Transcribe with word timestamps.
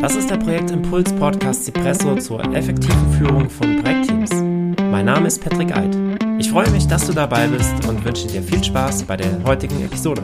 Das 0.00 0.14
ist 0.14 0.28
der 0.30 0.36
Projektimpuls 0.36 1.10
Podcast 1.14 1.64
Cipresso 1.64 2.16
zur 2.16 2.44
effektiven 2.54 3.12
Führung 3.14 3.48
von 3.48 3.82
Projektteams. 3.82 4.30
Mein 4.90 5.06
Name 5.06 5.26
ist 5.26 5.40
Patrick 5.42 5.74
Eid. 5.74 5.96
Ich 6.38 6.50
freue 6.50 6.70
mich, 6.70 6.86
dass 6.86 7.06
du 7.06 7.14
dabei 7.14 7.48
bist 7.48 7.72
und 7.88 8.04
wünsche 8.04 8.26
dir 8.26 8.42
viel 8.42 8.62
Spaß 8.62 9.04
bei 9.04 9.16
der 9.16 9.42
heutigen 9.44 9.82
Episode. 9.82 10.22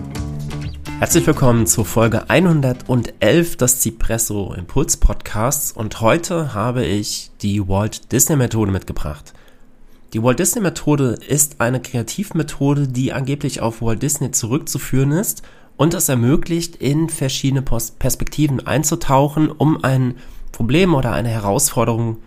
Herzlich 0.98 1.27
willkommen 1.27 1.66
zur 1.66 1.87
Folge 1.87 2.29
111 2.29 3.56
des 3.56 3.80
Cipresso 3.80 4.53
Impuls 4.53 4.98
Podcasts 4.98 5.73
und 5.73 6.00
heute 6.02 6.52
habe 6.52 6.84
ich 6.84 7.30
die 7.41 7.66
Walt 7.66 8.12
Disney 8.12 8.36
Methode 8.36 8.70
mitgebracht. 8.70 9.32
Die 10.12 10.23
Walt 10.23 10.39
Disney 10.39 10.61
Methode 10.61 11.16
ist 11.27 11.62
eine 11.62 11.80
Kreativmethode, 11.80 12.89
die 12.89 13.14
angeblich 13.14 13.62
auf 13.62 13.80
Walt 13.80 14.02
Disney 14.02 14.32
zurückzuführen 14.32 15.12
ist 15.12 15.43
und 15.77 15.95
es 15.95 16.09
ermöglicht, 16.09 16.77
in 16.77 17.09
verschiedene 17.09 17.62
Perspektiven 17.62 18.66
einzutauchen, 18.66 19.50
um 19.50 19.82
ein 19.82 20.16
Problem 20.52 20.95
oder 20.95 21.12
eine 21.12 21.31
Herausforderung 21.31 22.18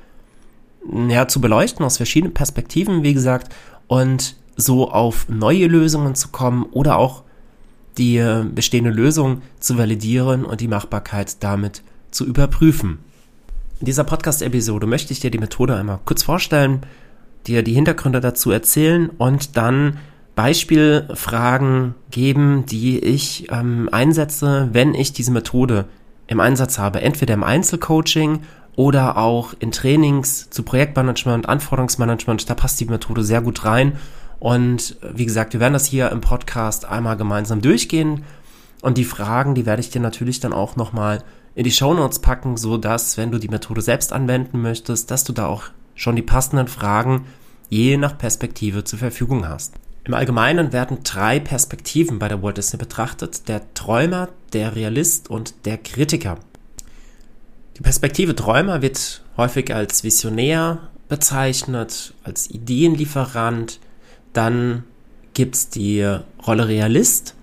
ja, 1.07 1.27
zu 1.27 1.41
beleuchten 1.41 1.85
aus 1.85 1.97
verschiedenen 1.97 2.33
Perspektiven, 2.33 3.03
wie 3.03 3.13
gesagt, 3.13 3.53
und 3.87 4.35
so 4.55 4.91
auf 4.91 5.27
neue 5.29 5.67
Lösungen 5.67 6.15
zu 6.15 6.29
kommen 6.29 6.63
oder 6.71 6.97
auch 6.97 7.23
die 7.97 8.17
äh, 8.17 8.43
bestehende 8.43 8.91
Lösung 8.91 9.41
zu 9.59 9.77
validieren 9.77 10.45
und 10.45 10.61
die 10.61 10.67
Machbarkeit 10.67 11.43
damit 11.43 11.81
zu 12.11 12.25
überprüfen. 12.25 12.99
In 13.79 13.85
dieser 13.85 14.03
Podcast-Episode 14.03 14.87
möchte 14.87 15.13
ich 15.13 15.19
dir 15.19 15.31
die 15.31 15.37
Methode 15.37 15.75
einmal 15.75 15.99
kurz 16.05 16.23
vorstellen, 16.23 16.81
dir 17.47 17.63
die 17.63 17.73
Hintergründe 17.73 18.21
dazu 18.21 18.51
erzählen 18.51 19.09
und 19.09 19.57
dann 19.57 19.97
Beispielfragen 20.35 21.95
geben, 22.11 22.65
die 22.65 22.99
ich 22.99 23.47
ähm, 23.51 23.89
einsetze, 23.91 24.69
wenn 24.73 24.93
ich 24.93 25.13
diese 25.13 25.31
Methode 25.31 25.85
im 26.27 26.39
Einsatz 26.39 26.77
habe. 26.77 27.01
Entweder 27.01 27.33
im 27.33 27.43
Einzelcoaching 27.43 28.41
oder 28.75 29.17
auch 29.17 29.53
in 29.59 29.71
Trainings 29.71 30.49
zu 30.49 30.63
Projektmanagement, 30.63 31.47
Anforderungsmanagement. 31.47 32.49
Da 32.49 32.55
passt 32.55 32.79
die 32.79 32.85
Methode 32.85 33.23
sehr 33.23 33.41
gut 33.41 33.63
rein. 33.63 33.93
Und 34.39 34.97
wie 35.13 35.25
gesagt, 35.25 35.53
wir 35.53 35.61
werden 35.61 35.73
das 35.73 35.85
hier 35.85 36.11
im 36.11 36.21
Podcast 36.21 36.85
einmal 36.85 37.15
gemeinsam 37.15 37.61
durchgehen. 37.61 38.23
Und 38.81 38.97
die 38.97 39.05
Fragen, 39.05 39.55
die 39.55 39.65
werde 39.65 39.79
ich 39.79 39.89
dir 39.89 40.01
natürlich 40.01 40.41
dann 40.41 40.53
auch 40.53 40.75
nochmal 40.75 41.23
in 41.55 41.63
die 41.63 41.71
Shownotes 41.71 42.19
packen, 42.19 42.57
so 42.57 42.77
dass, 42.77 43.17
wenn 43.17 43.31
du 43.31 43.39
die 43.39 43.47
Methode 43.47 43.81
selbst 43.81 44.11
anwenden 44.11 44.61
möchtest, 44.61 45.09
dass 45.09 45.23
du 45.23 45.31
da 45.31 45.47
auch 45.47 45.63
schon 45.95 46.17
die 46.17 46.21
passenden 46.21 46.67
Fragen 46.67 47.25
je 47.69 47.95
nach 47.95 48.17
Perspektive 48.17 48.83
zur 48.83 48.99
Verfügung 48.99 49.47
hast. 49.47 49.75
Im 50.05 50.13
Allgemeinen 50.13 50.71
werden 50.71 50.99
drei 51.03 51.39
Perspektiven 51.39 52.19
bei 52.19 52.27
der 52.27 52.43
Walt 52.43 52.57
Disney 52.57 52.77
betrachtet. 52.77 53.47
Der 53.47 53.73
Träumer, 53.73 54.29
der 54.53 54.75
Realist 54.75 55.31
und 55.31 55.65
der 55.65 55.79
Kritiker. 55.79 56.37
Die 57.77 57.81
Perspektive 57.81 58.35
Träumer 58.35 58.83
wird 58.83 59.23
häufig 59.35 59.73
als 59.73 60.03
Visionär 60.03 60.89
bezeichnet, 61.09 62.13
als 62.23 62.51
Ideenlieferant. 62.51 63.79
Dann 64.31 64.83
gibt's 65.33 65.69
die 65.69 66.07
Rolle 66.45 66.67
Realist 66.67 67.35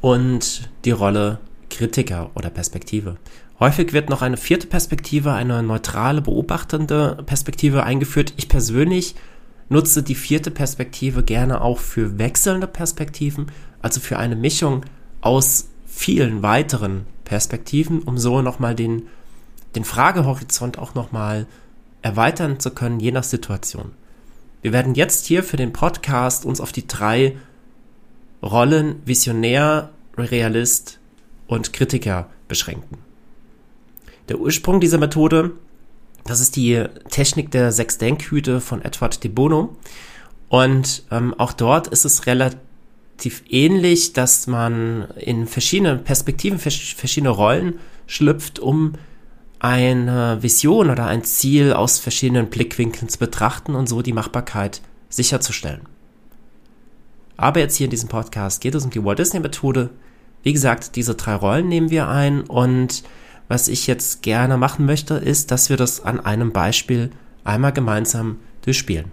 und 0.00 0.70
die 0.84 0.92
Rolle 0.92 1.40
Kritiker 1.68 2.30
oder 2.36 2.48
Perspektive. 2.48 3.16
Häufig 3.58 3.92
wird 3.92 4.08
noch 4.08 4.22
eine 4.22 4.36
vierte 4.36 4.68
Perspektive, 4.68 5.32
eine 5.32 5.64
neutrale, 5.64 6.22
beobachtende 6.22 7.24
Perspektive 7.26 7.82
eingeführt. 7.82 8.34
Ich 8.36 8.48
persönlich 8.48 9.16
nutze 9.68 10.02
die 10.02 10.14
vierte 10.14 10.50
Perspektive 10.50 11.22
gerne 11.22 11.60
auch 11.60 11.78
für 11.78 12.18
wechselnde 12.18 12.66
Perspektiven, 12.66 13.46
also 13.80 14.00
für 14.00 14.18
eine 14.18 14.36
Mischung 14.36 14.84
aus 15.20 15.68
vielen 15.86 16.42
weiteren 16.42 17.06
Perspektiven, 17.24 18.02
um 18.02 18.18
so 18.18 18.42
nochmal 18.42 18.74
den, 18.74 19.08
den 19.74 19.84
Fragehorizont 19.84 20.78
auch 20.78 20.94
nochmal 20.94 21.46
erweitern 22.02 22.60
zu 22.60 22.70
können, 22.70 23.00
je 23.00 23.12
nach 23.12 23.24
Situation. 23.24 23.92
Wir 24.60 24.72
werden 24.72 24.94
jetzt 24.94 25.26
hier 25.26 25.42
für 25.42 25.56
den 25.56 25.72
Podcast 25.72 26.44
uns 26.44 26.60
auf 26.60 26.72
die 26.72 26.86
drei 26.86 27.36
Rollen 28.42 28.96
Visionär, 29.04 29.90
Realist 30.16 30.98
und 31.46 31.72
Kritiker 31.72 32.28
beschränken. 32.48 32.98
Der 34.28 34.38
Ursprung 34.38 34.80
dieser 34.80 34.98
Methode 34.98 35.52
das 36.24 36.40
ist 36.40 36.56
die 36.56 36.84
Technik 37.10 37.50
der 37.50 37.70
sechs 37.72 37.98
Denkhüte 37.98 38.60
von 38.60 38.82
Edward 38.82 39.22
de 39.22 39.30
Bono. 39.30 39.76
Und 40.48 41.04
ähm, 41.10 41.34
auch 41.38 41.52
dort 41.52 41.88
ist 41.88 42.04
es 42.04 42.26
relativ 42.26 43.42
ähnlich, 43.48 44.12
dass 44.12 44.46
man 44.46 45.08
in 45.16 45.46
verschiedene 45.46 45.96
Perspektiven, 45.96 46.58
verschiedene 46.58 47.30
Rollen 47.30 47.78
schlüpft, 48.06 48.58
um 48.58 48.94
eine 49.58 50.42
Vision 50.42 50.90
oder 50.90 51.06
ein 51.06 51.24
Ziel 51.24 51.72
aus 51.72 51.98
verschiedenen 51.98 52.50
Blickwinkeln 52.50 53.08
zu 53.08 53.18
betrachten 53.18 53.74
und 53.74 53.88
so 53.88 54.02
die 54.02 54.12
Machbarkeit 54.12 54.82
sicherzustellen. 55.08 55.82
Aber 57.36 57.60
jetzt 57.60 57.76
hier 57.76 57.86
in 57.86 57.90
diesem 57.90 58.08
Podcast 58.08 58.60
geht 58.60 58.74
es 58.74 58.84
um 58.84 58.90
die 58.90 59.02
Walt 59.02 59.18
Disney 59.18 59.40
Methode. 59.40 59.90
Wie 60.42 60.52
gesagt, 60.52 60.96
diese 60.96 61.14
drei 61.14 61.34
Rollen 61.34 61.68
nehmen 61.68 61.90
wir 61.90 62.08
ein 62.08 62.42
und 62.42 63.02
was 63.48 63.68
ich 63.68 63.86
jetzt 63.86 64.22
gerne 64.22 64.56
machen 64.56 64.86
möchte, 64.86 65.14
ist, 65.14 65.50
dass 65.50 65.68
wir 65.68 65.76
das 65.76 66.02
an 66.02 66.20
einem 66.20 66.52
Beispiel 66.52 67.10
einmal 67.44 67.72
gemeinsam 67.72 68.38
durchspielen. 68.62 69.12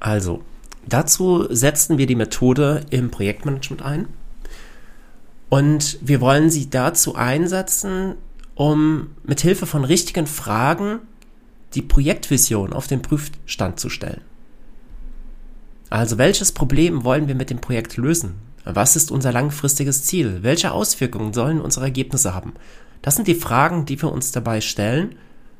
Also, 0.00 0.42
dazu 0.86 1.46
setzen 1.48 1.96
wir 1.96 2.06
die 2.06 2.14
Methode 2.14 2.84
im 2.90 3.10
Projektmanagement 3.10 3.82
ein 3.82 4.08
und 5.48 5.98
wir 6.02 6.20
wollen 6.20 6.50
sie 6.50 6.68
dazu 6.68 7.14
einsetzen, 7.14 8.16
um 8.54 9.10
mit 9.22 9.40
Hilfe 9.40 9.66
von 9.66 9.84
richtigen 9.84 10.26
Fragen 10.26 11.00
die 11.74 11.82
Projektvision 11.82 12.72
auf 12.72 12.86
den 12.86 13.02
Prüfstand 13.02 13.80
zu 13.80 13.88
stellen. 13.88 14.20
Also 15.90 16.18
welches 16.18 16.52
Problem 16.52 17.04
wollen 17.04 17.28
wir 17.28 17.34
mit 17.34 17.50
dem 17.50 17.60
Projekt 17.60 17.96
lösen? 17.96 18.34
Was 18.64 18.96
ist 18.96 19.10
unser 19.10 19.32
langfristiges 19.32 20.04
Ziel? 20.04 20.38
Welche 20.42 20.72
Auswirkungen 20.72 21.34
sollen 21.34 21.60
unsere 21.60 21.84
Ergebnisse 21.84 22.34
haben? 22.34 22.54
Das 23.02 23.16
sind 23.16 23.28
die 23.28 23.34
Fragen, 23.34 23.84
die 23.84 24.00
wir 24.00 24.10
uns 24.10 24.32
dabei 24.32 24.62
stellen 24.62 25.16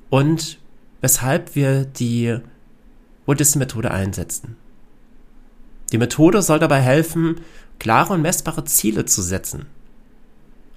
und 0.08 0.58
weshalb 1.02 1.54
wir 1.54 1.84
die 1.84 2.38
Buddhist-Methode 3.26 3.90
einsetzen. 3.90 4.56
Die 5.92 5.98
Methode 5.98 6.40
soll 6.40 6.58
dabei 6.58 6.80
helfen, 6.80 7.42
klare 7.78 8.14
und 8.14 8.22
messbare 8.22 8.64
Ziele 8.64 9.04
zu 9.04 9.20
setzen. 9.20 9.66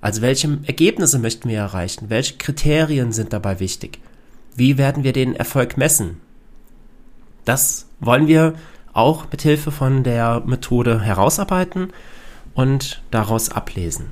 Also 0.02 0.22
welche 0.22 0.60
Ergebnisse 0.66 1.20
möchten 1.20 1.48
wir 1.48 1.60
erreichen? 1.60 2.10
Welche 2.10 2.36
Kriterien 2.36 3.14
sind 3.14 3.32
dabei 3.32 3.62
wichtig? 3.62 4.00
Wie 4.56 4.78
werden 4.78 5.04
wir 5.04 5.14
den 5.14 5.36
Erfolg 5.36 5.78
messen? 5.78 6.20
Das 7.46 7.88
wollen 8.02 8.28
wir 8.28 8.56
auch 8.92 9.32
mit 9.32 9.42
Hilfe 9.42 9.72
von 9.72 10.04
der 10.04 10.42
Methode 10.46 11.02
herausarbeiten 11.02 11.94
und 12.58 13.04
daraus 13.12 13.50
ablesen. 13.50 14.08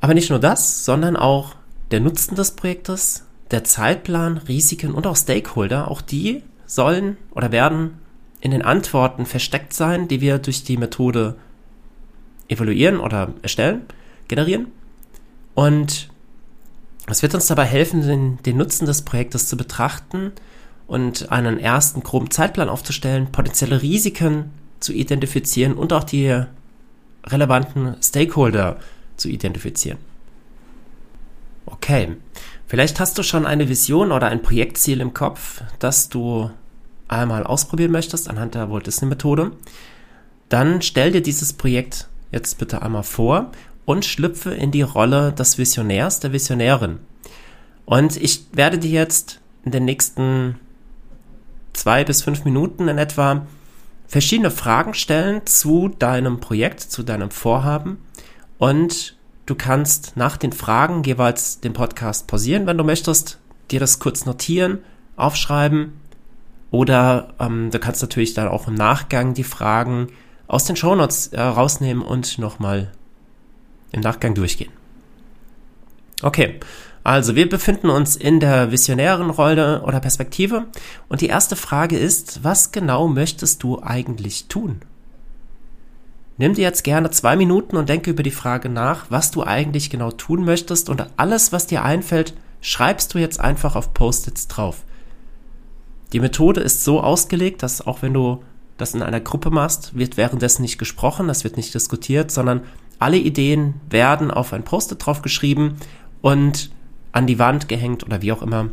Aber 0.00 0.14
nicht 0.14 0.30
nur 0.30 0.38
das, 0.38 0.84
sondern 0.84 1.16
auch 1.16 1.56
der 1.90 1.98
Nutzen 1.98 2.36
des 2.36 2.52
Projektes, 2.52 3.24
der 3.50 3.64
Zeitplan, 3.64 4.38
Risiken 4.38 4.94
und 4.94 5.08
auch 5.08 5.16
Stakeholder, 5.16 5.90
auch 5.90 6.00
die 6.00 6.44
sollen 6.66 7.16
oder 7.32 7.50
werden 7.50 7.98
in 8.40 8.52
den 8.52 8.62
Antworten 8.62 9.26
versteckt 9.26 9.72
sein, 9.72 10.06
die 10.06 10.20
wir 10.20 10.38
durch 10.38 10.62
die 10.62 10.76
Methode 10.76 11.34
evaluieren 12.46 13.00
oder 13.00 13.32
erstellen, 13.42 13.82
generieren. 14.28 14.68
Und 15.54 16.10
es 17.08 17.22
wird 17.22 17.34
uns 17.34 17.48
dabei 17.48 17.64
helfen, 17.64 18.06
den, 18.06 18.38
den 18.44 18.56
Nutzen 18.56 18.86
des 18.86 19.02
Projektes 19.02 19.48
zu 19.48 19.56
betrachten 19.56 20.30
und 20.86 21.32
einen 21.32 21.58
ersten 21.58 22.04
groben 22.04 22.30
Zeitplan 22.30 22.68
aufzustellen, 22.68 23.32
potenzielle 23.32 23.82
Risiken 23.82 24.52
zu 24.84 24.92
identifizieren 24.92 25.74
und 25.74 25.92
auch 25.92 26.04
die 26.04 26.44
relevanten 27.24 27.96
Stakeholder 28.02 28.76
zu 29.16 29.28
identifizieren. 29.28 29.98
Okay, 31.66 32.16
vielleicht 32.66 33.00
hast 33.00 33.16
du 33.16 33.22
schon 33.22 33.46
eine 33.46 33.68
Vision 33.68 34.12
oder 34.12 34.28
ein 34.28 34.42
Projektziel 34.42 35.00
im 35.00 35.14
Kopf, 35.14 35.62
das 35.78 36.10
du 36.10 36.50
einmal 37.08 37.44
ausprobieren 37.44 37.92
möchtest 37.92 38.28
anhand 38.28 38.54
der 38.54 38.70
Walt 38.70 38.86
Disney 38.86 39.08
Methode. 39.08 39.52
Dann 40.50 40.82
stell 40.82 41.12
dir 41.12 41.22
dieses 41.22 41.54
Projekt 41.54 42.08
jetzt 42.30 42.58
bitte 42.58 42.82
einmal 42.82 43.02
vor 43.02 43.50
und 43.86 44.04
schlüpfe 44.04 44.52
in 44.52 44.70
die 44.70 44.82
Rolle 44.82 45.32
des 45.32 45.56
Visionärs, 45.56 46.20
der 46.20 46.32
Visionärin. 46.32 46.98
Und 47.86 48.16
ich 48.16 48.44
werde 48.52 48.78
dir 48.78 48.90
jetzt 48.90 49.40
in 49.64 49.72
den 49.72 49.86
nächsten 49.86 50.58
zwei 51.72 52.04
bis 52.04 52.22
fünf 52.22 52.44
Minuten 52.44 52.88
in 52.88 52.98
etwa 52.98 53.46
verschiedene 54.06 54.50
Fragen 54.50 54.94
stellen 54.94 55.46
zu 55.46 55.88
deinem 55.88 56.40
Projekt, 56.40 56.80
zu 56.80 57.02
deinem 57.02 57.30
Vorhaben 57.30 57.98
und 58.58 59.16
du 59.46 59.54
kannst 59.54 60.16
nach 60.16 60.36
den 60.36 60.52
Fragen 60.52 61.02
jeweils 61.04 61.60
den 61.60 61.72
Podcast 61.72 62.26
pausieren, 62.26 62.66
wenn 62.66 62.78
du 62.78 62.84
möchtest, 62.84 63.38
dir 63.70 63.80
das 63.80 63.98
kurz 63.98 64.26
notieren, 64.26 64.78
aufschreiben 65.16 65.92
oder 66.70 67.34
ähm, 67.38 67.70
du 67.70 67.78
kannst 67.78 68.02
natürlich 68.02 68.34
dann 68.34 68.48
auch 68.48 68.68
im 68.68 68.74
Nachgang 68.74 69.34
die 69.34 69.44
Fragen 69.44 70.08
aus 70.46 70.64
den 70.64 70.76
Shownotes 70.76 71.28
äh, 71.28 71.40
rausnehmen 71.40 72.02
und 72.02 72.38
nochmal 72.38 72.92
im 73.92 74.00
Nachgang 74.00 74.34
durchgehen. 74.34 74.72
Okay, 76.22 76.60
also 77.04 77.36
wir 77.36 77.48
befinden 77.48 77.90
uns 77.90 78.16
in 78.16 78.40
der 78.40 78.72
visionären 78.72 79.28
Rolle 79.28 79.82
oder 79.82 80.00
Perspektive 80.00 80.64
und 81.08 81.20
die 81.20 81.26
erste 81.26 81.54
Frage 81.54 81.98
ist, 81.98 82.42
was 82.42 82.72
genau 82.72 83.08
möchtest 83.08 83.62
du 83.62 83.82
eigentlich 83.82 84.48
tun? 84.48 84.80
Nimm 86.38 86.54
dir 86.54 86.62
jetzt 86.62 86.82
gerne 86.82 87.10
zwei 87.10 87.36
Minuten 87.36 87.76
und 87.76 87.90
denke 87.90 88.10
über 88.10 88.22
die 88.22 88.30
Frage 88.30 88.70
nach, 88.70 89.06
was 89.10 89.30
du 89.30 89.44
eigentlich 89.44 89.90
genau 89.90 90.10
tun 90.10 90.44
möchtest 90.44 90.88
und 90.88 91.06
alles, 91.18 91.52
was 91.52 91.66
dir 91.66 91.84
einfällt, 91.84 92.34
schreibst 92.62 93.12
du 93.12 93.18
jetzt 93.18 93.38
einfach 93.38 93.76
auf 93.76 93.92
Post-its 93.92 94.48
drauf. 94.48 94.82
Die 96.14 96.20
Methode 96.20 96.62
ist 96.62 96.84
so 96.84 97.00
ausgelegt, 97.02 97.62
dass 97.62 97.86
auch 97.86 98.00
wenn 98.00 98.14
du 98.14 98.42
das 98.78 98.94
in 98.94 99.02
einer 99.02 99.20
Gruppe 99.20 99.50
machst, 99.50 99.96
wird 99.96 100.16
währenddessen 100.16 100.62
nicht 100.62 100.78
gesprochen, 100.78 101.28
das 101.28 101.44
wird 101.44 101.58
nicht 101.58 101.74
diskutiert, 101.74 102.30
sondern 102.30 102.62
alle 102.98 103.18
Ideen 103.18 103.74
werden 103.90 104.30
auf 104.30 104.54
ein 104.54 104.64
Post-it 104.64 105.04
drauf 105.04 105.20
geschrieben 105.20 105.76
und 106.22 106.70
an 107.14 107.28
die 107.28 107.38
Wand 107.38 107.68
gehängt 107.68 108.04
oder 108.04 108.22
wie 108.22 108.32
auch 108.32 108.42
immer 108.42 108.70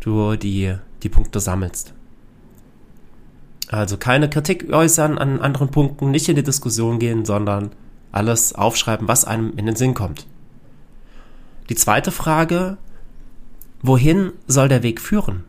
du 0.00 0.34
die, 0.34 0.74
die 1.04 1.08
Punkte 1.08 1.38
sammelst. 1.38 1.94
Also 3.68 3.96
keine 3.96 4.28
Kritik 4.28 4.72
äußern 4.72 5.18
an 5.18 5.40
anderen 5.40 5.70
Punkten, 5.70 6.10
nicht 6.10 6.28
in 6.28 6.34
die 6.34 6.42
Diskussion 6.42 6.98
gehen, 6.98 7.24
sondern 7.24 7.70
alles 8.10 8.56
aufschreiben, 8.56 9.06
was 9.06 9.24
einem 9.24 9.56
in 9.56 9.66
den 9.66 9.76
Sinn 9.76 9.94
kommt. 9.94 10.26
Die 11.68 11.76
zweite 11.76 12.10
Frage, 12.10 12.76
wohin 13.82 14.32
soll 14.48 14.68
der 14.68 14.82
Weg 14.82 15.00
führen? 15.00 15.44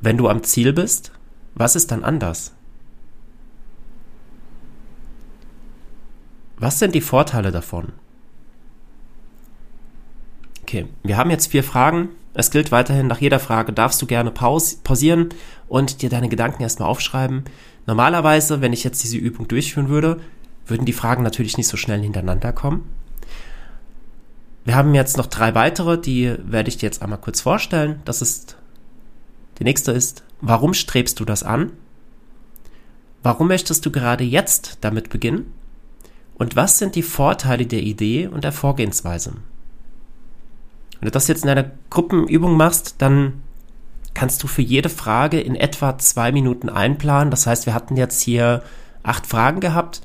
Wenn 0.00 0.16
du 0.16 0.28
am 0.28 0.42
Ziel 0.42 0.72
bist, 0.72 1.12
was 1.54 1.76
ist 1.76 1.92
dann 1.92 2.02
anders? 2.02 2.54
Was 6.56 6.80
sind 6.80 6.96
die 6.96 7.00
Vorteile 7.00 7.52
davon? 7.52 7.92
Okay, 10.68 10.84
wir 11.02 11.16
haben 11.16 11.30
jetzt 11.30 11.46
vier 11.46 11.64
Fragen. 11.64 12.10
Es 12.34 12.50
gilt 12.50 12.70
weiterhin, 12.70 13.06
nach 13.06 13.22
jeder 13.22 13.40
Frage 13.40 13.72
darfst 13.72 14.02
du 14.02 14.06
gerne 14.06 14.30
paus 14.30 14.74
pausieren 14.74 15.30
und 15.66 16.02
dir 16.02 16.10
deine 16.10 16.28
Gedanken 16.28 16.62
erstmal 16.62 16.90
aufschreiben. 16.90 17.44
Normalerweise, 17.86 18.60
wenn 18.60 18.74
ich 18.74 18.84
jetzt 18.84 19.02
diese 19.02 19.16
Übung 19.16 19.48
durchführen 19.48 19.88
würde, 19.88 20.20
würden 20.66 20.84
die 20.84 20.92
Fragen 20.92 21.22
natürlich 21.22 21.56
nicht 21.56 21.68
so 21.68 21.78
schnell 21.78 22.02
hintereinander 22.02 22.52
kommen. 22.52 22.86
Wir 24.66 24.76
haben 24.76 24.94
jetzt 24.94 25.16
noch 25.16 25.24
drei 25.24 25.54
weitere, 25.54 25.98
die 25.98 26.34
werde 26.44 26.68
ich 26.68 26.76
dir 26.76 26.84
jetzt 26.84 27.00
einmal 27.00 27.18
kurz 27.18 27.40
vorstellen. 27.40 28.02
Das 28.04 28.20
ist, 28.20 28.58
die 29.60 29.64
nächste 29.64 29.92
ist, 29.92 30.22
warum 30.42 30.74
strebst 30.74 31.18
du 31.18 31.24
das 31.24 31.44
an? 31.44 31.72
Warum 33.22 33.48
möchtest 33.48 33.86
du 33.86 33.90
gerade 33.90 34.22
jetzt 34.22 34.76
damit 34.82 35.08
beginnen? 35.08 35.50
Und 36.34 36.56
was 36.56 36.76
sind 36.76 36.94
die 36.94 37.02
Vorteile 37.02 37.64
der 37.64 37.80
Idee 37.80 38.26
und 38.26 38.44
der 38.44 38.52
Vorgehensweise? 38.52 39.32
Wenn 41.00 41.06
du 41.06 41.12
das 41.12 41.28
jetzt 41.28 41.44
in 41.44 41.50
einer 41.50 41.70
Gruppenübung 41.90 42.56
machst, 42.56 42.96
dann 42.98 43.42
kannst 44.14 44.42
du 44.42 44.48
für 44.48 44.62
jede 44.62 44.88
Frage 44.88 45.40
in 45.40 45.54
etwa 45.54 45.96
zwei 45.98 46.32
Minuten 46.32 46.68
einplanen. 46.68 47.30
Das 47.30 47.46
heißt, 47.46 47.66
wir 47.66 47.74
hatten 47.74 47.96
jetzt 47.96 48.20
hier 48.20 48.62
acht 49.02 49.26
Fragen 49.26 49.60
gehabt. 49.60 50.02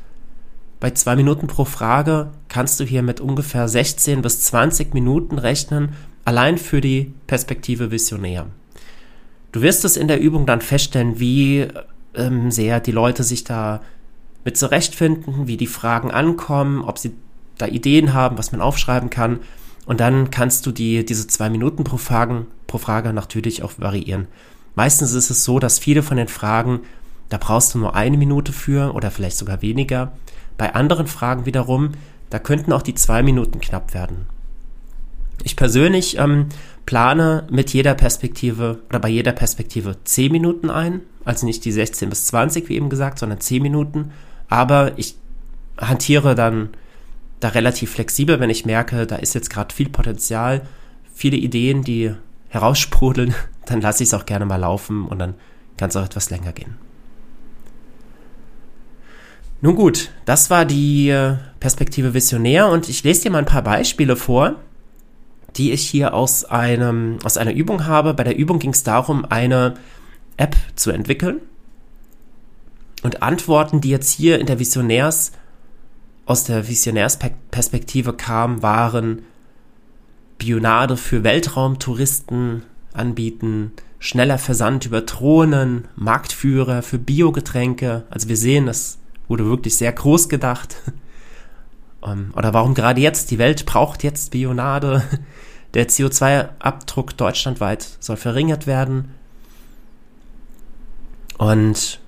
Bei 0.80 0.92
zwei 0.92 1.16
Minuten 1.16 1.48
pro 1.48 1.66
Frage 1.66 2.32
kannst 2.48 2.80
du 2.80 2.84
hier 2.84 3.02
mit 3.02 3.22
ungefähr 3.22 3.68
16 3.68 4.22
bis 4.22 4.42
20 4.42 4.94
Minuten 4.94 5.40
rechnen, 5.40 5.94
allein 6.26 6.58
für 6.58 6.82
die 6.82 7.14
Perspektive 7.26 7.90
Visionär. 7.90 8.48
Du 9.52 9.62
wirst 9.62 9.86
es 9.86 9.98
in 9.98 10.08
der 10.08 10.20
Übung 10.20 10.46
dann 10.46 10.62
feststellen, 10.62 11.20
wie 11.20 11.68
ähm, 12.16 12.52
sehr 12.52 12.80
die 12.80 12.92
Leute 12.92 13.24
sich 13.24 13.44
da 13.44 13.82
mit 14.44 14.58
zurechtfinden, 14.58 15.48
wie 15.48 15.58
die 15.58 15.68
Fragen 15.68 16.12
ankommen, 16.12 16.84
ob 16.84 17.00
sie 17.00 17.14
da 17.58 17.68
Ideen 17.68 18.14
haben, 18.14 18.38
was 18.38 18.52
man 18.52 18.62
aufschreiben 18.62 19.10
kann. 19.10 19.40
Und 19.86 20.00
dann 20.00 20.32
kannst 20.32 20.66
du 20.66 20.72
die, 20.72 21.06
diese 21.06 21.28
zwei 21.28 21.50
Minuten 21.50 21.84
pro, 21.84 21.98
Fragen, 21.98 22.48
pro 22.68 22.78
Frage 22.78 23.14
natürlich 23.14 23.64
auch 23.64 23.74
variieren. 23.78 24.28
Meistens 24.76 25.14
ist 25.14 25.30
es 25.30 25.44
so, 25.44 25.60
dass 25.60 25.80
viele 25.80 26.04
von 26.04 26.18
den 26.18 26.28
Fragen, 26.28 26.82
da 27.30 27.38
brauchst 27.38 27.74
du 27.74 27.80
nur 27.80 27.96
eine 27.96 28.18
Minute 28.18 28.54
für 28.54 28.94
oder 28.94 29.12
vielleicht 29.12 29.38
sogar 29.38 29.62
weniger. 29.62 30.14
Bei 30.58 30.74
anderen 30.74 31.08
Fragen 31.08 31.46
wiederum, 31.46 31.92
da 32.30 32.40
könnten 32.40 32.74
auch 32.74 32.82
die 32.82 32.96
zwei 32.96 33.24
Minuten 33.24 33.60
knapp 33.60 33.94
werden. 33.94 34.28
Ich 35.44 35.56
persönlich 35.56 36.18
ähm, 36.18 36.48
plane 36.86 37.48
mit 37.50 37.74
jeder 37.74 37.96
Perspektive 37.96 38.80
oder 38.90 39.00
bei 39.00 39.10
jeder 39.10 39.32
Perspektive 39.32 39.98
zehn 40.04 40.32
Minuten 40.32 40.70
ein, 40.70 41.02
also 41.26 41.46
nicht 41.46 41.66
die 41.66 41.72
16 41.72 42.10
bis 42.10 42.26
20, 42.28 42.70
wie 42.70 42.76
eben 42.76 42.90
gesagt, 42.90 43.20
sondern 43.20 43.40
zehn 43.40 43.62
Minuten. 43.62 44.12
Aber 44.48 44.98
ich 44.98 45.16
hantiere 45.78 46.36
dann 46.36 46.70
da 47.44 47.50
relativ 47.50 47.92
flexibel, 47.92 48.40
wenn 48.40 48.50
ich 48.50 48.66
merke, 48.66 49.06
da 49.06 49.18
ist 49.18 49.36
jetzt 49.36 49.50
gerade 49.50 49.74
viel 49.74 49.90
Potenzial, 49.90 50.62
viele 51.14 51.38
Ideen, 51.38 51.84
die 51.84 52.14
heraussprudeln, 52.50 53.34
dann 53.66 53.82
lasse 53.82 54.04
ich 54.04 54.10
es 54.10 54.14
auch 54.14 54.26
gerne 54.26 54.46
mal 54.46 54.58
laufen 54.58 55.06
und 55.06 55.20
dann 55.20 55.36
kann 55.78 55.90
es 55.90 55.96
auch 55.96 56.06
etwas 56.06 56.30
länger 56.30 56.54
gehen. 56.54 56.78
Nun 59.62 59.76
gut, 59.76 60.12
das 60.26 60.50
war 60.50 60.66
die 60.66 61.10
äh, 61.10 61.38
Perspektive 61.60 62.14
Visionär 62.14 62.68
und 62.68 62.90
ich 62.90 63.04
lese 63.04 63.24
dir 63.24 63.32
mal 63.32 63.40
ein 63.40 63.46
paar 63.46 63.62
Beispiele 63.62 64.18
vor, 64.18 64.58
die 65.56 65.72
ich 65.72 65.88
hier 65.88 66.14
aus 66.14 66.44
einem 66.44 67.20
aus 67.24 67.38
einer 67.38 67.54
Übung 67.54 67.86
habe. 67.86 68.14
Bei 68.14 68.26
der 68.26 68.36
Übung 68.36 68.60
ging 68.60 68.72
es 68.72 68.84
darum, 68.84 69.24
eine 69.24 69.76
App 70.36 70.58
zu 70.76 70.92
entwickeln 70.92 71.40
und 73.04 73.24
Antworten, 73.24 73.80
die 73.80 73.90
jetzt 73.90 74.12
hier 74.12 74.40
in 74.40 74.48
der 74.48 74.60
Visionärs 74.60 75.32
aus 76.26 76.46
der 76.46 76.68
Visionärsperspektive 76.68 78.14
kam, 78.14 78.62
waren 78.62 79.24
Bionade 80.38 80.98
für 80.98 81.24
Weltraumtouristen 81.24 82.64
anbieten, 82.94 83.72
schneller 84.00 84.38
Versand 84.38 84.86
über 84.86 85.02
Drohnen, 85.02 85.88
Marktführer 85.96 86.82
für 86.82 86.98
Biogetränke. 86.98 88.06
Also 88.10 88.30
wir 88.30 88.38
sehen, 88.38 88.66
das 88.66 89.00
wurde 89.28 89.46
wirklich 89.46 89.76
sehr 89.76 89.92
groß 89.92 90.30
gedacht. 90.30 90.76
Ähm, 92.06 92.34
oder 92.36 92.54
warum 92.54 92.74
gerade 92.74 93.00
jetzt? 93.00 93.32
Die 93.32 93.38
Welt 93.38 93.66
braucht 93.66 94.04
jetzt 94.04 94.32
Bionade. 94.32 95.04
Der 95.74 95.88
CO2-Abdruck 95.88 97.16
deutschlandweit 97.16 97.88
soll 98.02 98.18
verringert 98.18 98.68
werden. 98.68 99.14
Und 101.38 102.02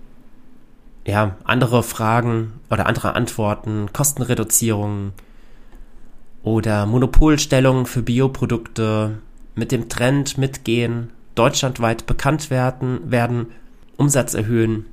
ja, 1.06 1.38
andere 1.44 1.84
Fragen 1.84 2.54
oder 2.69 2.88
andere 2.88 3.16
Antworten, 3.16 3.90
Kostenreduzierung 3.94 5.13
oder 6.44 6.85
Monopolstellung 6.85 7.85
für 7.85 8.02
Bioprodukte 8.02 9.18
mit 9.56 9.71
dem 9.71 9.88
Trend 9.88 10.38
mitgehen, 10.38 11.12
deutschlandweit 11.35 12.06
bekannt 12.06 12.50
werden, 12.50 13.12
werden, 13.12 13.47
Umsatz 13.97 14.33
erhöhen. 14.33 14.85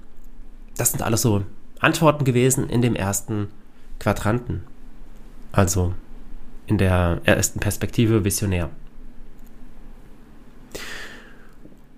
Das 0.76 0.92
sind 0.92 1.02
alles 1.02 1.22
so 1.22 1.42
Antworten 1.80 2.24
gewesen 2.24 2.68
in 2.68 2.82
dem 2.82 2.94
ersten 2.94 3.48
Quadranten. 3.98 4.62
Also 5.50 5.94
in 6.66 6.78
der 6.78 7.20
ersten 7.24 7.58
Perspektive 7.58 8.24
visionär. 8.24 8.70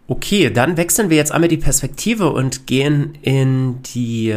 Okay, 0.07 0.51
dann 0.51 0.77
wechseln 0.77 1.09
wir 1.09 1.17
jetzt 1.17 1.33
einmal 1.33 1.49
die 1.49 1.57
Perspektive 1.57 2.31
und 2.31 2.67
gehen 2.67 3.17
in 3.23 3.83
die 3.83 4.35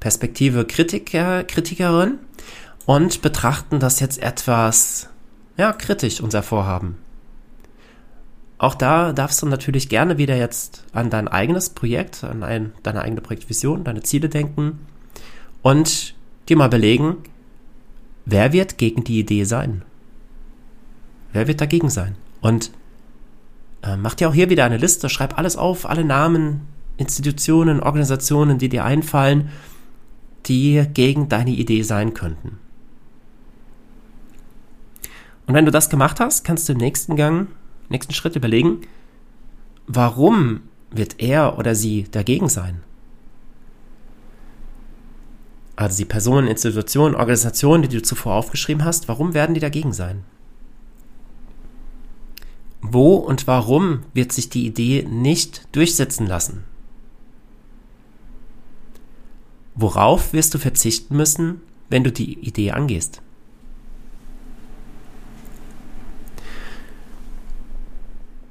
Perspektive 0.00 0.64
Kritiker, 0.64 1.44
Kritikerin 1.44 2.18
und 2.86 3.20
betrachten 3.20 3.80
das 3.80 4.00
jetzt 4.00 4.22
etwas, 4.22 5.10
ja, 5.58 5.72
kritisch, 5.72 6.22
unser 6.22 6.42
Vorhaben. 6.42 6.96
Auch 8.56 8.74
da 8.74 9.12
darfst 9.12 9.42
du 9.42 9.46
natürlich 9.46 9.90
gerne 9.90 10.16
wieder 10.16 10.36
jetzt 10.36 10.84
an 10.92 11.10
dein 11.10 11.28
eigenes 11.28 11.70
Projekt, 11.70 12.24
an 12.24 12.42
ein, 12.42 12.72
deine 12.82 13.02
eigene 13.02 13.20
Projektvision, 13.20 13.84
deine 13.84 14.02
Ziele 14.02 14.30
denken 14.30 14.78
und 15.60 16.14
dir 16.48 16.56
mal 16.56 16.68
belegen, 16.68 17.16
wer 18.24 18.54
wird 18.54 18.78
gegen 18.78 19.04
die 19.04 19.18
Idee 19.18 19.44
sein? 19.44 19.82
Wer 21.34 21.46
wird 21.46 21.60
dagegen 21.60 21.90
sein? 21.90 22.16
Und 22.40 22.70
äh, 23.84 23.96
mach 23.96 24.14
dir 24.14 24.28
auch 24.28 24.34
hier 24.34 24.50
wieder 24.50 24.64
eine 24.64 24.78
Liste, 24.78 25.08
schreib 25.08 25.38
alles 25.38 25.56
auf, 25.56 25.88
alle 25.88 26.04
Namen, 26.04 26.62
Institutionen, 26.96 27.80
Organisationen, 27.80 28.58
die 28.58 28.68
dir 28.68 28.84
einfallen, 28.84 29.50
die 30.46 30.84
gegen 30.92 31.28
deine 31.28 31.50
Idee 31.50 31.82
sein 31.82 32.14
könnten. 32.14 32.58
Und 35.46 35.54
wenn 35.54 35.66
du 35.66 35.70
das 35.70 35.90
gemacht 35.90 36.20
hast, 36.20 36.44
kannst 36.44 36.68
du 36.68 36.72
im 36.72 36.78
nächsten 36.78 37.16
Gang, 37.16 37.48
nächsten 37.88 38.14
Schritt 38.14 38.36
überlegen, 38.36 38.80
warum 39.86 40.62
wird 40.90 41.20
er 41.20 41.58
oder 41.58 41.74
sie 41.74 42.04
dagegen 42.10 42.48
sein? 42.48 42.82
Also 45.76 45.98
die 45.98 46.04
Personen, 46.04 46.46
Institutionen, 46.46 47.14
Organisationen, 47.14 47.82
die 47.82 47.88
du 47.88 48.02
zuvor 48.02 48.34
aufgeschrieben 48.34 48.84
hast, 48.84 49.08
warum 49.08 49.34
werden 49.34 49.54
die 49.54 49.60
dagegen 49.60 49.92
sein? 49.92 50.24
Wo 52.86 53.14
und 53.14 53.46
warum 53.46 54.00
wird 54.12 54.30
sich 54.30 54.50
die 54.50 54.66
Idee 54.66 55.06
nicht 55.08 55.74
durchsetzen 55.74 56.26
lassen? 56.26 56.64
Worauf 59.74 60.34
wirst 60.34 60.52
du 60.52 60.58
verzichten 60.58 61.16
müssen, 61.16 61.62
wenn 61.88 62.04
du 62.04 62.12
die 62.12 62.38
Idee 62.40 62.72
angehst? 62.72 63.22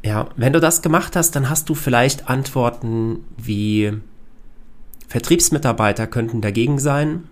Ja, 0.04 0.30
wenn 0.36 0.52
du 0.52 0.60
das 0.60 0.82
gemacht 0.82 1.16
hast, 1.16 1.36
dann 1.36 1.48
hast 1.48 1.70
du 1.70 1.76
vielleicht 1.76 2.28
Antworten 2.28 3.24
wie 3.38 3.94
Vertriebsmitarbeiter 5.08 6.08
könnten 6.08 6.42
dagegen 6.42 6.80
sein 6.80 7.30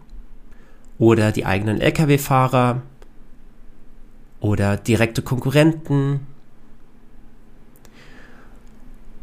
oder 1.00 1.31
die 1.31 1.48
eigenen 1.48 1.81
Lkw-Fahrer 1.81 2.84
oder 4.39 4.77
direkte 4.77 5.24
Konkurrenten 5.24 6.27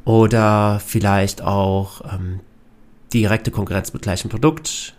oder 0.09 0.81
vielleicht 0.81 1.43
auch 1.43 2.01
ähm, 2.11 2.41
direkte 3.13 3.51
Konkurrenz 3.51 3.93
mit 3.93 4.01
gleichem 4.01 4.31
Produkt. 4.31 4.95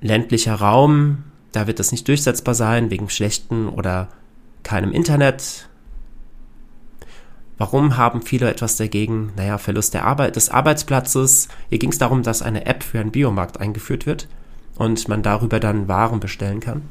Ländlicher 0.00 0.54
Raum, 0.54 1.24
da 1.50 1.66
wird 1.66 1.80
das 1.80 1.90
nicht 1.90 2.06
durchsetzbar 2.06 2.54
sein 2.54 2.88
wegen 2.90 3.10
schlechten 3.10 3.68
oder 3.68 4.10
keinem 4.62 4.92
Internet. 4.92 5.68
Warum 7.58 7.96
haben 7.96 8.22
viele 8.22 8.48
etwas 8.48 8.76
dagegen? 8.76 9.32
Naja, 9.34 9.58
Verlust 9.58 9.92
der 9.92 10.04
Arbeit, 10.04 10.36
des 10.36 10.48
Arbeitsplatzes. 10.48 11.48
Hier 11.68 11.80
ging 11.80 11.90
es 11.90 11.98
darum, 11.98 12.22
dass 12.22 12.42
eine 12.42 12.66
App 12.66 12.84
für 12.84 13.00
einen 13.00 13.10
Biomarkt 13.10 13.58
eingeführt 13.58 14.06
wird 14.06 14.28
und 14.76 15.08
man 15.08 15.24
darüber 15.24 15.58
dann 15.58 15.88
Waren 15.88 16.20
bestellen 16.20 16.60
kann. 16.60 16.82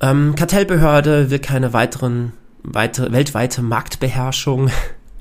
Ähm, 0.00 0.36
Kartellbehörde 0.36 1.32
will 1.32 1.40
keine 1.40 1.72
weiteren 1.72 2.34
weite, 2.62 3.12
weltweite 3.12 3.62
Marktbeherrschung. 3.62 4.70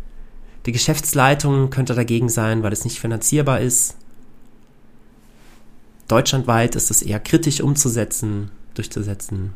Die 0.66 0.72
Geschäftsleitung 0.72 1.70
könnte 1.70 1.96
dagegen 1.96 2.30
sein, 2.30 2.64
weil 2.64 2.74
es 2.74 2.84
nicht 2.84 3.00
finanzierbar 3.00 3.62
ist. 3.62 3.96
Deutschlandweit 6.08 6.76
ist 6.76 6.92
es 6.92 7.02
eher 7.02 7.20
kritisch 7.20 7.62
umzusetzen, 7.62 8.52
durchzusetzen. 8.74 9.54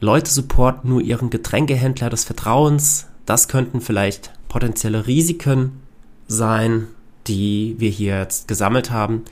Leute 0.00 0.30
supporten 0.30 0.90
nur 0.90 1.00
ihren 1.00 1.30
Getränkehändler 1.30 2.10
des 2.10 2.24
Vertrauens. 2.24 3.06
Das 3.24 3.48
könnten 3.48 3.80
vielleicht 3.80 4.32
potenzielle 4.48 5.06
Risiken 5.06 5.80
sein, 6.26 6.88
die 7.26 7.76
wir 7.78 7.90
hier 7.90 8.18
jetzt 8.18 8.48
gesammelt 8.48 8.90
haben, 8.90 9.24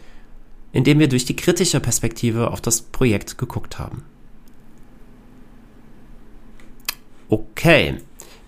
indem 0.73 0.99
wir 1.01 1.09
durch 1.09 1.25
die 1.25 1.37
kritische 1.37 1.81
Perspektive 1.81 2.51
auf 2.51 2.61
das 2.61 2.83
Projekt 2.83 3.37
geguckt 3.37 3.79
haben. 3.79 4.05
Okay, 7.31 7.99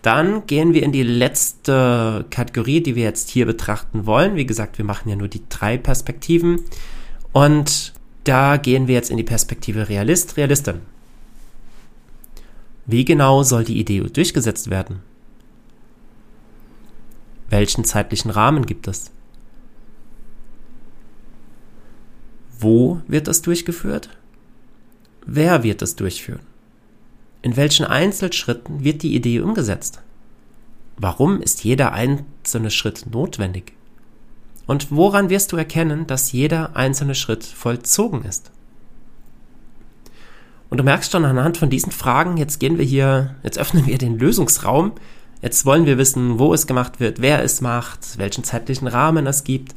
dann 0.02 0.44
gehen 0.46 0.74
wir 0.74 0.82
in 0.82 0.90
die 0.90 1.04
letzte 1.04 2.26
Kategorie, 2.30 2.82
die 2.82 2.96
wir 2.96 3.04
jetzt 3.04 3.30
hier 3.30 3.46
betrachten 3.46 4.06
wollen. 4.06 4.34
Wie 4.34 4.44
gesagt, 4.44 4.76
wir 4.76 4.84
machen 4.84 5.08
ja 5.08 5.14
nur 5.14 5.28
die 5.28 5.44
drei 5.48 5.78
Perspektiven. 5.78 6.60
Und 7.32 7.94
da 8.24 8.56
gehen 8.56 8.88
wir 8.88 8.96
jetzt 8.96 9.10
in 9.10 9.16
die 9.16 9.22
Perspektive 9.22 9.88
Realist, 9.88 10.36
Realistin. 10.36 10.80
Wie 12.84 13.04
genau 13.04 13.44
soll 13.44 13.62
die 13.62 13.78
Idee 13.78 14.00
durchgesetzt 14.00 14.68
werden? 14.68 15.00
Welchen 17.48 17.84
zeitlichen 17.84 18.32
Rahmen 18.32 18.66
gibt 18.66 18.88
es? 18.88 19.12
Wo 22.58 23.00
wird 23.06 23.28
das 23.28 23.42
durchgeführt? 23.42 24.10
Wer 25.24 25.62
wird 25.62 25.82
es 25.82 25.94
durchführen? 25.94 26.51
In 27.42 27.56
welchen 27.56 27.84
Einzelschritten 27.84 28.84
wird 28.84 29.02
die 29.02 29.16
Idee 29.16 29.40
umgesetzt? 29.40 30.00
Warum 30.96 31.42
ist 31.42 31.64
jeder 31.64 31.92
einzelne 31.92 32.70
Schritt 32.70 33.06
notwendig? 33.10 33.72
Und 34.66 34.92
woran 34.92 35.28
wirst 35.28 35.50
du 35.50 35.56
erkennen, 35.56 36.06
dass 36.06 36.30
jeder 36.30 36.76
einzelne 36.76 37.16
Schritt 37.16 37.44
vollzogen 37.44 38.24
ist? 38.24 38.52
Und 40.70 40.78
du 40.78 40.84
merkst 40.84 41.10
schon 41.10 41.24
anhand 41.24 41.58
von 41.58 41.68
diesen 41.68 41.92
Fragen, 41.92 42.36
jetzt 42.36 42.60
gehen 42.60 42.78
wir 42.78 42.84
hier, 42.84 43.34
jetzt 43.42 43.58
öffnen 43.58 43.86
wir 43.86 43.98
den 43.98 44.18
Lösungsraum. 44.18 44.92
Jetzt 45.42 45.66
wollen 45.66 45.84
wir 45.84 45.98
wissen, 45.98 46.38
wo 46.38 46.54
es 46.54 46.68
gemacht 46.68 47.00
wird, 47.00 47.20
wer 47.20 47.42
es 47.42 47.60
macht, 47.60 48.18
welchen 48.18 48.44
zeitlichen 48.44 48.86
Rahmen 48.86 49.26
es 49.26 49.42
gibt. 49.42 49.74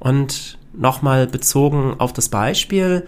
Und 0.00 0.58
nochmal 0.74 1.28
bezogen 1.28 1.94
auf 1.98 2.12
das 2.12 2.28
Beispiel, 2.28 3.06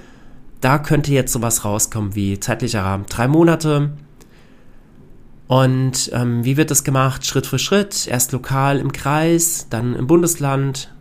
da 0.61 0.79
könnte 0.79 1.13
jetzt 1.13 1.33
sowas 1.33 1.65
rauskommen 1.65 2.15
wie 2.15 2.39
zeitlicher 2.39 2.83
Rahmen 2.83 3.07
drei 3.09 3.29
Monate. 3.29 3.93
Und 5.49 6.11
ähm, 6.13 6.45
wie 6.45 6.57
wird 6.57 6.71
das 6.71 6.85
gemacht? 6.85 7.27
Schritt 7.27 7.47
für 7.47 7.59
Schritt. 7.59 8.07
Erst 8.07 8.33
lokal 8.33 8.79
im 8.79 8.93
Kreis, 8.93 9.67
dann 9.69 9.95
im 9.97 10.07
Bundesland. 10.07 10.93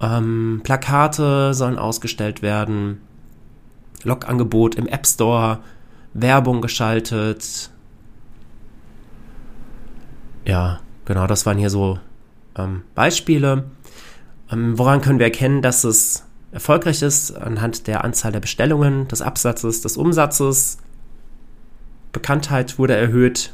Ähm, 0.00 0.60
Plakate 0.62 1.52
sollen 1.54 1.76
ausgestellt 1.76 2.40
werden. 2.40 3.00
Logangebot 4.04 4.76
im 4.76 4.86
App 4.86 5.06
Store, 5.06 5.58
Werbung 6.14 6.60
geschaltet. 6.60 7.70
Ja, 10.44 10.80
genau, 11.04 11.26
das 11.26 11.44
waren 11.46 11.58
hier 11.58 11.68
so 11.68 11.98
ähm, 12.56 12.84
Beispiele. 12.94 13.64
Ähm, 14.50 14.78
woran 14.78 15.00
können 15.00 15.18
wir 15.18 15.26
erkennen, 15.26 15.62
dass 15.62 15.84
es 15.84 16.27
erfolgreich 16.52 17.02
ist? 17.02 17.32
Anhand 17.32 17.86
der 17.86 18.04
Anzahl 18.04 18.32
der 18.32 18.40
Bestellungen, 18.40 19.08
des 19.08 19.22
Absatzes, 19.22 19.82
des 19.82 19.96
Umsatzes. 19.96 20.78
Bekanntheit 22.12 22.78
wurde 22.78 22.96
erhöht. 22.96 23.52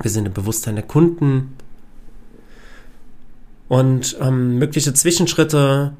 Wir 0.00 0.10
sind 0.10 0.26
im 0.26 0.32
Bewusstsein 0.32 0.76
der 0.76 0.84
Kunden. 0.84 1.56
Und 3.68 4.16
ähm, 4.20 4.58
mögliche 4.58 4.94
Zwischenschritte 4.94 5.96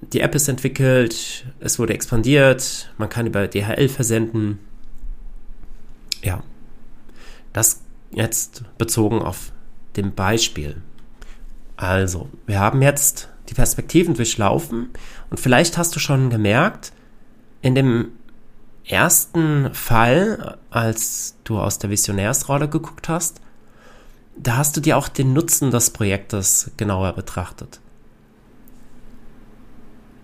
die 0.00 0.20
App 0.20 0.34
ist 0.34 0.48
entwickelt, 0.48 1.44
es 1.60 1.78
wurde 1.78 1.94
expandiert, 1.94 2.92
man 2.98 3.08
kann 3.08 3.26
über 3.26 3.48
DHL 3.48 3.88
versenden. 3.88 4.58
Ja, 6.22 6.42
das 7.52 7.82
jetzt 8.10 8.64
bezogen 8.78 9.20
auf 9.20 9.52
dem 9.96 10.14
Beispiel. 10.14 10.82
Also, 11.76 12.28
wir 12.46 12.58
haben 12.58 12.82
jetzt 12.82 13.28
die 13.48 13.54
Perspektiven 13.54 14.14
durchlaufen 14.14 14.90
und 15.30 15.40
vielleicht 15.40 15.78
hast 15.78 15.94
du 15.96 16.00
schon 16.00 16.30
gemerkt, 16.30 16.92
in 17.62 17.74
dem 17.74 18.12
ersten 18.84 19.74
Fall, 19.74 20.58
als 20.70 21.36
du 21.44 21.58
aus 21.58 21.78
der 21.78 21.90
Visionärsrolle 21.90 22.68
geguckt 22.68 23.08
hast, 23.08 23.40
da 24.36 24.56
hast 24.56 24.76
du 24.76 24.80
dir 24.80 24.96
auch 24.96 25.08
den 25.08 25.32
Nutzen 25.32 25.70
des 25.70 25.90
Projektes 25.90 26.70
genauer 26.76 27.12
betrachtet. 27.12 27.80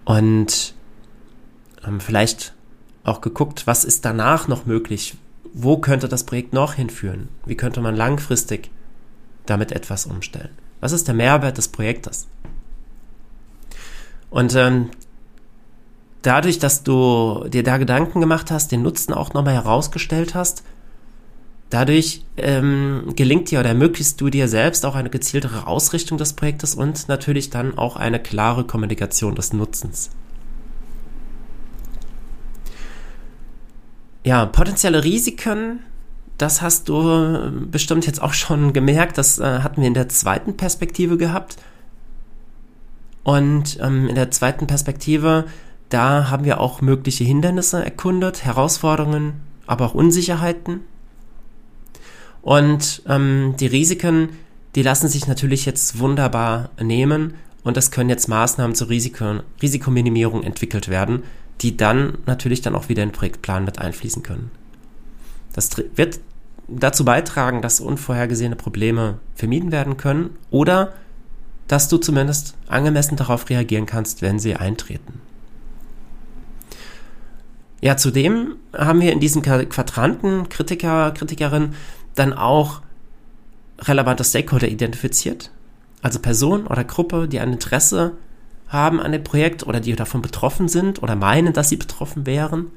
Und 0.04 0.74
ähm, 1.86 2.00
vielleicht 2.00 2.54
auch 3.04 3.20
geguckt, 3.20 3.66
was 3.66 3.84
ist 3.84 4.04
danach 4.04 4.48
noch 4.48 4.66
möglich? 4.66 5.16
Wo 5.52 5.78
könnte 5.78 6.08
das 6.08 6.24
Projekt 6.24 6.52
noch 6.52 6.74
hinführen? 6.74 7.28
Wie 7.44 7.56
könnte 7.56 7.80
man 7.80 7.96
langfristig 7.96 8.70
damit 9.46 9.72
etwas 9.72 10.06
umstellen? 10.06 10.50
Was 10.80 10.92
ist 10.92 11.08
der 11.08 11.14
Mehrwert 11.14 11.58
des 11.58 11.68
Projektes? 11.68 12.28
Und 14.34 14.52
ähm, 14.56 14.90
dadurch, 16.22 16.58
dass 16.58 16.82
du 16.82 17.46
dir 17.48 17.62
da 17.62 17.76
Gedanken 17.76 18.20
gemacht 18.20 18.50
hast, 18.50 18.72
den 18.72 18.82
Nutzen 18.82 19.14
auch 19.14 19.32
nochmal 19.32 19.54
herausgestellt 19.54 20.34
hast, 20.34 20.64
dadurch 21.70 22.24
ähm, 22.36 23.12
gelingt 23.14 23.52
dir 23.52 23.60
oder 23.60 23.68
ermöglichst 23.68 24.20
du 24.20 24.30
dir 24.30 24.48
selbst 24.48 24.84
auch 24.86 24.96
eine 24.96 25.08
gezieltere 25.08 25.68
Ausrichtung 25.68 26.18
des 26.18 26.32
Projektes 26.32 26.74
und 26.74 27.06
natürlich 27.06 27.50
dann 27.50 27.78
auch 27.78 27.94
eine 27.94 28.18
klare 28.18 28.64
Kommunikation 28.64 29.36
des 29.36 29.52
Nutzens. 29.52 30.10
Ja, 34.24 34.46
potenzielle 34.46 35.04
Risiken, 35.04 35.78
das 36.38 36.60
hast 36.60 36.88
du 36.88 37.68
bestimmt 37.70 38.04
jetzt 38.04 38.20
auch 38.20 38.32
schon 38.32 38.72
gemerkt, 38.72 39.16
das 39.16 39.38
äh, 39.38 39.60
hatten 39.60 39.80
wir 39.80 39.86
in 39.86 39.94
der 39.94 40.08
zweiten 40.08 40.56
Perspektive 40.56 41.18
gehabt. 41.18 41.56
Und 43.24 43.78
ähm, 43.80 44.08
in 44.08 44.14
der 44.14 44.30
zweiten 44.30 44.66
Perspektive, 44.66 45.46
da 45.88 46.30
haben 46.30 46.44
wir 46.44 46.60
auch 46.60 46.80
mögliche 46.80 47.24
Hindernisse 47.24 47.84
erkundet, 47.84 48.44
Herausforderungen, 48.44 49.40
aber 49.66 49.86
auch 49.86 49.94
Unsicherheiten. 49.94 50.80
Und 52.42 53.02
ähm, 53.08 53.54
die 53.58 53.66
Risiken, 53.66 54.28
die 54.74 54.82
lassen 54.82 55.08
sich 55.08 55.26
natürlich 55.26 55.64
jetzt 55.64 55.98
wunderbar 55.98 56.70
nehmen 56.80 57.34
und 57.62 57.78
es 57.78 57.90
können 57.90 58.10
jetzt 58.10 58.28
Maßnahmen 58.28 58.76
zur 58.76 58.90
Risiko 58.90 59.40
Risikominimierung 59.62 60.42
entwickelt 60.42 60.88
werden, 60.88 61.22
die 61.62 61.76
dann 61.78 62.18
natürlich 62.26 62.60
dann 62.60 62.74
auch 62.74 62.90
wieder 62.90 63.02
in 63.02 63.08
den 63.08 63.14
Projektplan 63.14 63.64
mit 63.64 63.78
einfließen 63.78 64.22
können. 64.22 64.50
Das 65.54 65.70
wird 65.94 66.20
dazu 66.68 67.04
beitragen, 67.04 67.62
dass 67.62 67.80
unvorhergesehene 67.80 68.56
Probleme 68.56 69.18
vermieden 69.34 69.72
werden 69.72 69.96
können 69.96 70.30
oder 70.50 70.92
dass 71.68 71.88
du 71.88 71.98
zumindest 71.98 72.54
angemessen 72.68 73.16
darauf 73.16 73.48
reagieren 73.48 73.86
kannst, 73.86 74.22
wenn 74.22 74.38
sie 74.38 74.56
eintreten. 74.56 75.20
Ja, 77.80 77.96
zudem 77.96 78.56
haben 78.72 79.00
wir 79.00 79.12
in 79.12 79.20
diesem 79.20 79.42
Quadranten 79.42 80.48
Kritiker, 80.48 81.10
Kritikerin 81.10 81.74
dann 82.14 82.32
auch 82.32 82.80
relevante 83.78 84.24
Stakeholder 84.24 84.68
identifiziert. 84.68 85.50
Also 86.00 86.18
Personen 86.18 86.66
oder 86.66 86.84
Gruppe, 86.84 87.28
die 87.28 87.40
ein 87.40 87.52
Interesse 87.52 88.12
haben 88.68 89.00
an 89.00 89.12
dem 89.12 89.24
Projekt 89.24 89.66
oder 89.66 89.80
die 89.80 89.94
davon 89.94 90.22
betroffen 90.22 90.68
sind 90.68 91.02
oder 91.02 91.16
meinen, 91.16 91.52
dass 91.52 91.68
sie 91.68 91.76
betroffen 91.76 92.26
wären. 92.26 92.70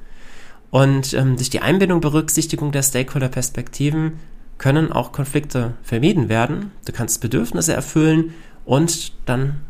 Und 0.70 1.14
ähm, 1.14 1.38
durch 1.38 1.50
die 1.50 1.62
Einbindung, 1.62 2.02
Berücksichtigung 2.02 2.72
der 2.72 2.84
Stakeholder-Perspektiven 2.84 4.20
können 4.58 4.92
auch 4.92 5.12
Konflikte 5.12 5.74
vermieden 5.84 6.30
werden. 6.30 6.72
Du 6.86 6.92
kannst 6.92 7.22
Bedürfnisse 7.22 7.74
erfüllen 7.74 8.34
und 8.68 9.14
dann 9.26 9.62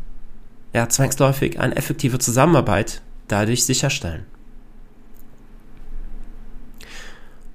ja, 0.74 0.88
zwangsläufig 0.88 1.58
eine 1.60 1.76
effektive 1.76 2.18
Zusammenarbeit 2.18 3.00
dadurch 3.28 3.64
sicherstellen. 3.64 4.26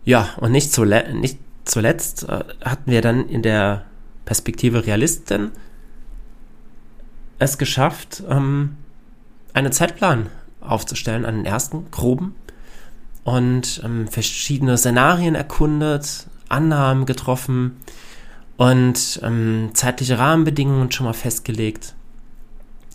Ja, 0.05 0.29
und 0.37 0.51
nicht, 0.51 0.71
zule 0.71 1.13
nicht 1.13 1.37
zuletzt 1.65 2.27
äh, 2.27 2.43
hatten 2.63 2.89
wir 2.89 3.01
dann 3.01 3.27
in 3.27 3.41
der 3.41 3.85
Perspektive 4.25 4.85
Realistin 4.85 5.51
es 7.39 7.57
geschafft, 7.57 8.23
ähm, 8.29 8.77
einen 9.53 9.73
Zeitplan 9.73 10.29
aufzustellen, 10.61 11.25
einen 11.25 11.45
ersten 11.45 11.91
groben 11.91 12.35
und 13.25 13.81
ähm, 13.83 14.07
verschiedene 14.07 14.77
Szenarien 14.77 15.35
erkundet, 15.35 16.27
Annahmen 16.47 17.05
getroffen 17.05 17.77
und 18.63 19.19
ähm, 19.23 19.71
zeitliche 19.73 20.19
Rahmenbedingungen 20.19 20.89
schon 20.89 21.05
mal 21.05 21.13
festgelegt. 21.13 21.95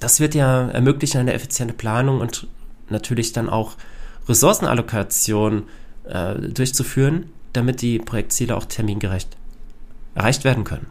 Das 0.00 0.18
wird 0.18 0.34
ja 0.34 0.68
ermöglichen 0.70 1.18
eine 1.18 1.34
effiziente 1.34 1.74
Planung 1.74 2.20
und 2.20 2.46
natürlich 2.88 3.34
dann 3.34 3.50
auch 3.50 3.76
Ressourcenallokation 4.30 5.64
äh, 6.04 6.36
durchzuführen, 6.36 7.26
damit 7.52 7.82
die 7.82 7.98
Projektziele 7.98 8.56
auch 8.56 8.64
termingerecht 8.64 9.36
erreicht 10.14 10.44
werden 10.44 10.64
können. 10.64 10.86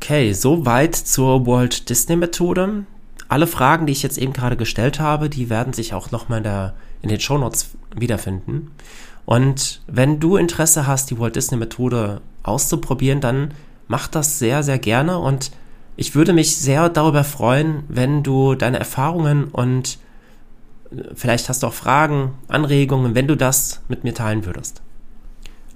Okay, 0.00 0.32
soweit 0.32 0.96
zur 0.96 1.46
Walt 1.46 1.90
Disney 1.90 2.16
Methode. 2.16 2.86
Alle 3.28 3.46
Fragen, 3.46 3.84
die 3.84 3.92
ich 3.92 4.02
jetzt 4.02 4.16
eben 4.16 4.32
gerade 4.32 4.56
gestellt 4.56 4.98
habe, 4.98 5.28
die 5.28 5.50
werden 5.50 5.74
sich 5.74 5.92
auch 5.92 6.10
nochmal 6.10 6.38
in, 6.42 7.02
in 7.02 7.08
den 7.10 7.20
Shownotes 7.20 7.72
wiederfinden. 7.94 8.70
Und 9.28 9.82
wenn 9.86 10.20
du 10.20 10.38
Interesse 10.38 10.86
hast, 10.86 11.10
die 11.10 11.18
Walt 11.18 11.36
Disney 11.36 11.58
Methode 11.58 12.22
auszuprobieren, 12.42 13.20
dann 13.20 13.52
mach 13.86 14.08
das 14.08 14.38
sehr, 14.38 14.62
sehr 14.62 14.78
gerne 14.78 15.18
und 15.18 15.50
ich 15.96 16.14
würde 16.14 16.32
mich 16.32 16.56
sehr 16.56 16.88
darüber 16.88 17.24
freuen, 17.24 17.82
wenn 17.88 18.22
du 18.22 18.54
deine 18.54 18.78
Erfahrungen 18.78 19.44
und 19.44 19.98
äh, 20.90 21.02
vielleicht 21.14 21.50
hast 21.50 21.62
du 21.62 21.66
auch 21.66 21.74
Fragen, 21.74 22.38
Anregungen, 22.48 23.14
wenn 23.14 23.28
du 23.28 23.36
das 23.36 23.82
mit 23.88 24.02
mir 24.02 24.14
teilen 24.14 24.46
würdest. 24.46 24.80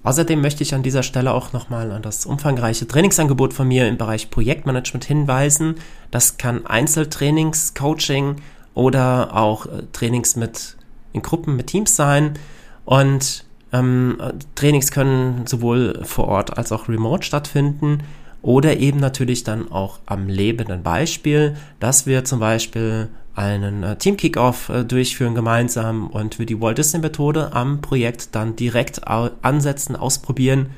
Außerdem 0.02 0.40
möchte 0.40 0.62
ich 0.62 0.74
an 0.74 0.82
dieser 0.82 1.02
Stelle 1.02 1.34
auch 1.34 1.52
nochmal 1.52 1.92
an 1.92 2.00
das 2.00 2.24
umfangreiche 2.24 2.88
Trainingsangebot 2.88 3.52
von 3.52 3.68
mir 3.68 3.86
im 3.86 3.98
Bereich 3.98 4.30
Projektmanagement 4.30 5.04
hinweisen. 5.04 5.74
Das 6.10 6.38
kann 6.38 6.64
Einzeltrainings, 6.64 7.74
Coaching 7.74 8.36
oder 8.72 9.36
auch 9.36 9.66
äh, 9.66 9.82
Trainings 9.92 10.36
mit 10.36 10.78
in 11.12 11.20
Gruppen 11.20 11.54
mit 11.54 11.66
Teams 11.66 11.94
sein. 11.94 12.38
Und 12.84 13.44
ähm, 13.72 14.18
Trainings 14.54 14.90
können 14.90 15.46
sowohl 15.46 16.00
vor 16.04 16.28
Ort 16.28 16.56
als 16.58 16.72
auch 16.72 16.88
remote 16.88 17.24
stattfinden 17.24 18.02
oder 18.42 18.76
eben 18.76 18.98
natürlich 18.98 19.44
dann 19.44 19.70
auch 19.70 20.00
am 20.04 20.28
lebenden 20.28 20.82
Beispiel, 20.82 21.56
dass 21.80 22.06
wir 22.06 22.24
zum 22.24 22.40
Beispiel 22.40 23.08
einen 23.34 23.82
äh, 23.82 23.96
Team 23.96 24.16
Kickoff 24.16 24.68
äh, 24.68 24.84
durchführen 24.84 25.34
gemeinsam 25.34 26.08
und 26.08 26.38
wir 26.38 26.46
die 26.46 26.60
Walt 26.60 26.78
Disney 26.78 27.00
Methode 27.00 27.52
am 27.52 27.80
Projekt 27.80 28.34
dann 28.34 28.56
direkt 28.56 29.06
ansetzen, 29.06 29.96
ausprobieren 29.96 30.70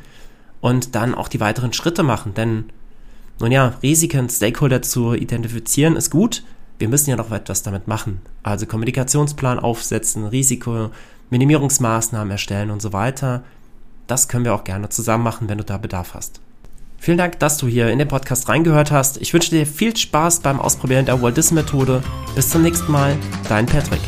und 0.60 0.94
dann 0.94 1.14
auch 1.14 1.28
die 1.28 1.40
weiteren 1.40 1.72
Schritte 1.72 2.02
machen. 2.02 2.34
Denn 2.34 2.66
nun 3.40 3.50
ja, 3.50 3.74
Risiken, 3.82 4.28
Stakeholder 4.28 4.82
zu 4.82 5.14
identifizieren 5.14 5.96
ist 5.96 6.10
gut. 6.10 6.44
Wir 6.78 6.88
müssen 6.88 7.10
ja 7.10 7.16
noch 7.16 7.32
etwas 7.32 7.62
damit 7.62 7.88
machen. 7.88 8.20
Also 8.42 8.66
Kommunikationsplan 8.66 9.58
aufsetzen, 9.58 10.24
Risikominimierungsmaßnahmen 11.30 12.30
erstellen 12.30 12.70
und 12.70 12.80
so 12.80 12.92
weiter. 12.92 13.42
Das 14.06 14.28
können 14.28 14.44
wir 14.44 14.54
auch 14.54 14.64
gerne 14.64 14.88
zusammen 14.88 15.24
machen, 15.24 15.48
wenn 15.48 15.58
du 15.58 15.64
da 15.64 15.78
Bedarf 15.78 16.14
hast. 16.14 16.40
Vielen 16.98 17.18
Dank, 17.18 17.38
dass 17.38 17.58
du 17.58 17.66
hier 17.66 17.90
in 17.90 17.98
den 17.98 18.08
Podcast 18.08 18.48
reingehört 18.48 18.90
hast. 18.90 19.20
Ich 19.20 19.34
wünsche 19.34 19.50
dir 19.50 19.66
viel 19.66 19.94
Spaß 19.94 20.40
beim 20.40 20.58
Ausprobieren 20.58 21.06
der 21.06 21.20
Walt 21.20 21.36
Disney 21.36 21.60
Methode. 21.60 22.02
Bis 22.34 22.48
zum 22.48 22.62
nächsten 22.62 22.90
Mal, 22.90 23.16
dein 23.48 23.66
Patrick. 23.66 24.00